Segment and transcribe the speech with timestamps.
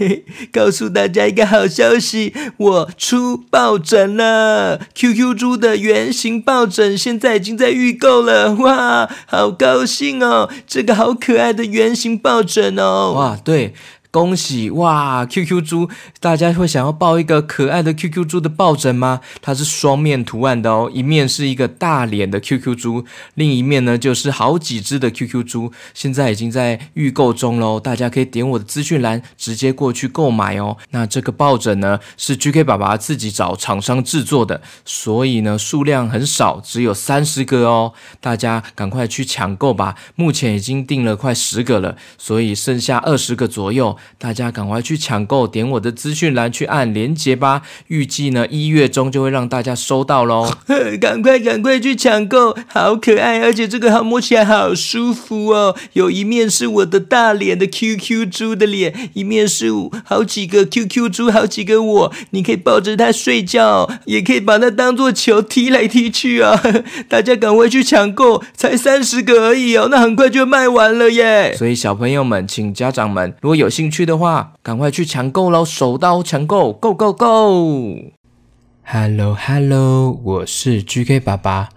[0.52, 10.50] 告诉大家一个好消息，我出抱枕了！QQ 猪的圆形抱枕现在已经在预购了，哇，好高兴哦！
[10.66, 13.74] 这个好可爱的圆形抱枕哦，哇，对。
[14.12, 19.20] 恭喜哇！QQ 猪，大家会想要抱一个可爱的 QQ 猪的抱枕吗？
[19.40, 23.04] 它是双面图案的哦，一面是一个大脸的 QQ 猪，
[23.34, 25.70] 另一面呢就是好几只的 QQ 猪。
[25.94, 30.76] 现在已经在预购中喽，大家可以点我的资讯栏直接过去购买哦。
[30.90, 37.92] 那这个抱枕呢是 GK 爸爸自己找厂商制作的，所以呢数量很少，只有三十个哦。
[38.20, 39.94] 大家赶快去抢购吧！
[40.16, 43.96] 目前已经订了快十个了，所以剩下二十个左右。
[44.18, 47.62] 大家赶快去抢购，点我的资讯栏去按连接吧。
[47.88, 50.50] 预计呢一月中就会让大家收到喽。
[51.00, 55.76] 赶快赶快去抢购，好可爱，而且这个好摸起来好舒服哦。
[55.94, 59.70] 有一面是我的大脸的 QQ 猪的脸，一面是
[60.04, 62.12] 好几个 QQ 猪，好几个我。
[62.30, 66.60] 你可以抱着它睡觉，也可以把它当做球踢来踢去啊。
[67.08, 71.54] 大家赶快去抢购，才三十个而已哦，那很快就卖完了耶。
[71.56, 75.62] 所以小朋友们，请家长们如果有兴趣去的话，赶快去抢购喽！
[75.64, 81.68] 手刀抢购，Go Go Go！Hello Hello，我是 GK 爸爸。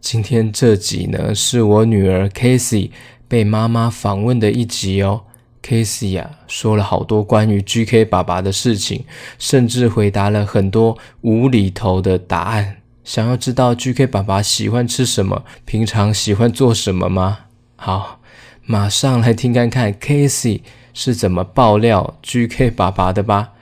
[0.00, 2.90] 今天这集呢，是我女儿 Casey
[3.26, 5.22] 被妈妈访问的一集哦。
[5.62, 9.04] Casey 呀，说了好多关于 GK 爸爸的事情，
[9.38, 12.76] 甚至回答了很多无厘头的答案。
[13.02, 17.38] 想要知道 GK 爸爸喜欢吃什么，平常喜欢做什么吗？
[17.74, 18.20] 好，
[18.64, 20.60] 马上来听看看 Casey。
[20.98, 23.52] 是怎么爆料 GK 爸爸的吧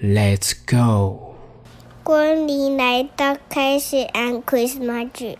[0.00, 1.34] ？Let's go！
[2.04, 5.36] 欢迎来到开始 and Christmas。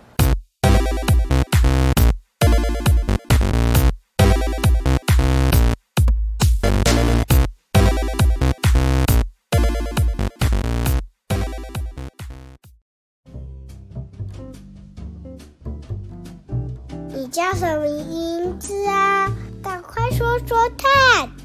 [17.12, 19.32] 你叫什么名字啊？
[19.62, 21.43] 赶快说说看。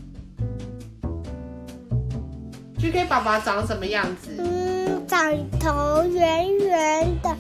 [2.80, 4.32] GK 爸爸长什么样子？
[4.38, 5.22] 嗯，长
[5.60, 7.36] 头圆圆的，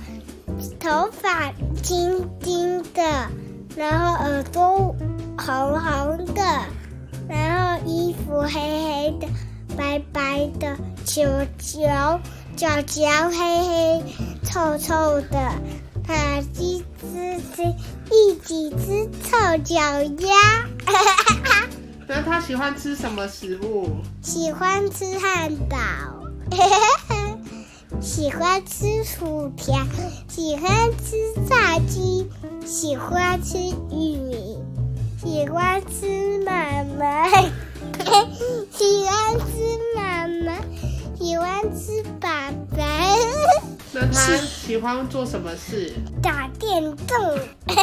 [0.80, 1.52] 头发
[1.82, 3.02] 金金的，
[3.76, 4.94] 然后耳朵
[5.38, 6.42] 红红的，
[7.30, 9.28] 然后衣服黑黑的，
[9.78, 11.24] 白白的，球
[11.58, 11.80] 球
[12.58, 14.04] 脚脚黑黑，
[14.44, 15.54] 臭臭的，
[16.06, 17.64] 它几只是
[18.12, 20.36] 一几只臭脚丫。
[20.86, 21.69] 哈哈哈
[22.12, 23.88] 那他喜欢吃什么食物？
[24.20, 25.78] 喜欢吃汉堡，
[28.02, 29.76] 喜欢吃薯条，
[30.28, 31.16] 喜欢吃
[31.48, 32.28] 炸鸡，
[32.66, 34.58] 喜欢吃玉米，
[35.24, 37.30] 喜欢吃妈妈，
[38.74, 40.58] 喜欢吃妈妈，
[41.16, 42.84] 喜欢吃爸爸。
[43.92, 45.94] 那他喜欢做什么事？
[46.24, 47.38] 打电动。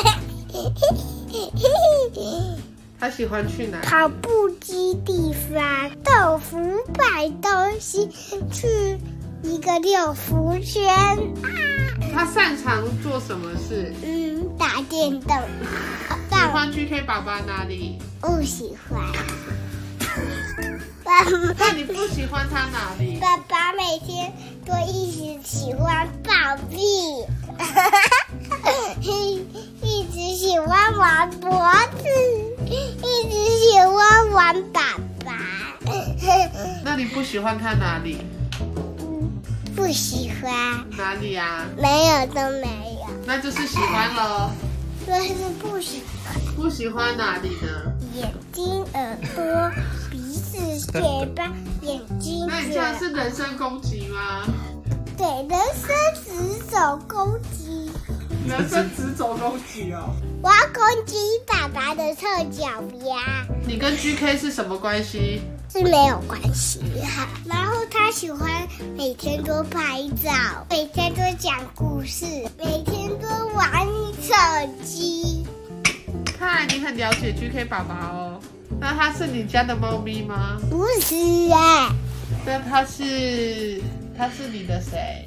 [2.98, 3.80] 他喜欢去哪？
[3.82, 6.58] 跑步机地方，豆腐
[6.94, 8.08] 摆东西，
[8.52, 8.98] 去
[9.42, 10.92] 一个六福圈。
[12.14, 13.92] 他擅长做什么事？
[14.02, 15.36] 嗯，打电动。
[16.30, 17.98] 喜欢 GK 爸爸哪里？
[18.20, 19.02] 不喜欢。
[21.58, 23.18] 那你不喜欢他哪里？
[23.20, 24.32] 爸爸每天
[24.64, 26.32] 都一直喜欢暴
[26.70, 27.26] 毙，
[29.02, 31.50] 一直喜欢玩脖
[31.98, 32.45] 子。
[32.66, 35.38] 一直喜欢玩爸爸，
[36.84, 38.18] 那你不喜欢他哪里？
[39.74, 40.52] 不喜欢
[40.96, 41.64] 哪里呀？
[41.76, 44.50] 没有都没有，那就是喜欢喽。
[45.06, 46.34] 那是不喜欢。
[46.56, 47.92] 不喜欢哪里呢？
[48.14, 49.70] 眼睛、耳朵、
[50.10, 51.00] 鼻子、嘴
[51.36, 51.52] 巴、
[51.82, 52.46] 眼睛。
[52.48, 54.42] 那你这样是人身攻击吗？
[55.16, 55.94] 对，人身
[56.24, 56.30] 直
[56.70, 57.90] 手攻击。
[58.46, 60.14] 人生只走攻击哦。
[60.42, 62.66] 我要攻击爸爸的臭脚
[63.06, 63.44] 丫。
[63.66, 65.40] 你跟 GK 是什么关系？
[65.68, 67.28] 是没有关系哈。
[67.44, 68.66] 然后他喜欢
[68.96, 70.30] 每天都拍照，
[70.70, 72.24] 每天都讲故事，
[72.56, 73.84] 每天都玩
[74.22, 74.32] 手
[74.84, 75.44] 机。
[76.38, 78.40] 看来你很了解 GK 爸爸哦。
[78.78, 80.56] 那他是你家的猫咪吗？
[80.70, 81.16] 不是
[81.52, 81.92] 啊。
[82.44, 83.82] 那他是
[84.16, 85.26] 他是你的谁？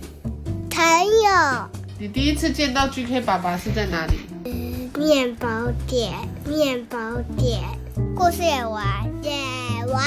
[0.69, 1.78] 朋友。
[2.01, 4.19] 你第一次见到 GK 爸爸是在哪里？
[4.97, 5.49] 面包
[5.85, 6.13] 店，
[6.47, 6.97] 面包
[7.35, 7.59] 店，
[8.15, 8.85] 故事也完，
[9.21, 10.01] 也完，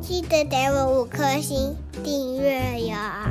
[0.00, 3.30] 记得给我五颗星订阅呀。